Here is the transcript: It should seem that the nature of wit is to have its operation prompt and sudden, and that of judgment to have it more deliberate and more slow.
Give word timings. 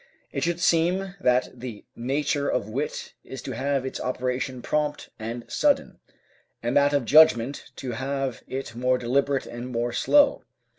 It 0.31 0.41
should 0.43 0.59
seem 0.59 1.13
that 1.19 1.49
the 1.53 1.85
nature 1.95 2.49
of 2.49 2.67
wit 2.67 3.13
is 3.23 3.39
to 3.43 3.51
have 3.51 3.85
its 3.85 3.99
operation 4.01 4.63
prompt 4.63 5.11
and 5.19 5.45
sudden, 5.47 5.99
and 6.63 6.75
that 6.75 6.91
of 6.91 7.05
judgment 7.05 7.69
to 7.75 7.91
have 7.91 8.41
it 8.47 8.73
more 8.73 8.97
deliberate 8.97 9.45
and 9.45 9.67
more 9.69 9.93
slow. 9.93 10.43